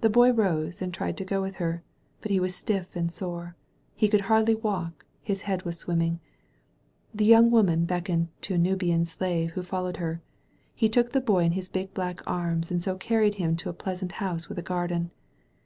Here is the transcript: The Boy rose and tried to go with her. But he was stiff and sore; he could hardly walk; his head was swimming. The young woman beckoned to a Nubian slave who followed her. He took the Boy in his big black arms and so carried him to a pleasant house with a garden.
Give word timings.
The 0.00 0.10
Boy 0.10 0.32
rose 0.32 0.82
and 0.82 0.92
tried 0.92 1.16
to 1.18 1.24
go 1.24 1.40
with 1.40 1.58
her. 1.62 1.84
But 2.20 2.32
he 2.32 2.40
was 2.40 2.56
stiff 2.56 2.96
and 2.96 3.08
sore; 3.12 3.54
he 3.94 4.08
could 4.08 4.22
hardly 4.22 4.56
walk; 4.56 5.06
his 5.22 5.42
head 5.42 5.62
was 5.62 5.78
swimming. 5.78 6.18
The 7.14 7.24
young 7.24 7.52
woman 7.52 7.84
beckoned 7.84 8.30
to 8.40 8.54
a 8.54 8.58
Nubian 8.58 9.04
slave 9.04 9.52
who 9.52 9.62
followed 9.62 9.98
her. 9.98 10.20
He 10.74 10.88
took 10.88 11.12
the 11.12 11.20
Boy 11.20 11.44
in 11.44 11.52
his 11.52 11.68
big 11.68 11.94
black 11.94 12.20
arms 12.26 12.72
and 12.72 12.82
so 12.82 12.96
carried 12.96 13.36
him 13.36 13.54
to 13.58 13.68
a 13.68 13.72
pleasant 13.72 14.10
house 14.18 14.48
with 14.48 14.58
a 14.58 14.60
garden. 14.60 15.12